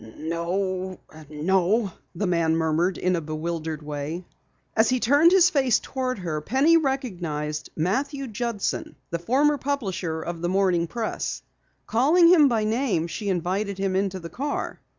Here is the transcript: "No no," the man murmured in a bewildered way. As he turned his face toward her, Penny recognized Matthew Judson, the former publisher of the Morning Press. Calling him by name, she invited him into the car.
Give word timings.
"No 0.17 0.99
no," 1.29 1.93
the 2.15 2.25
man 2.25 2.55
murmured 2.57 2.97
in 2.97 3.15
a 3.15 3.21
bewildered 3.21 3.83
way. 3.83 4.25
As 4.75 4.89
he 4.89 4.99
turned 4.99 5.31
his 5.31 5.51
face 5.51 5.77
toward 5.77 6.17
her, 6.17 6.41
Penny 6.41 6.75
recognized 6.75 7.69
Matthew 7.75 8.25
Judson, 8.25 8.95
the 9.11 9.19
former 9.19 9.59
publisher 9.59 10.23
of 10.23 10.41
the 10.41 10.49
Morning 10.49 10.87
Press. 10.87 11.43
Calling 11.85 12.29
him 12.29 12.47
by 12.47 12.63
name, 12.63 13.05
she 13.05 13.29
invited 13.29 13.77
him 13.77 13.95
into 13.95 14.19
the 14.19 14.27
car. 14.31 14.79